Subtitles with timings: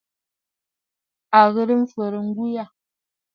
[1.37, 2.65] À ghɨ̀rə mfwɛ̀rə ŋgu yâ.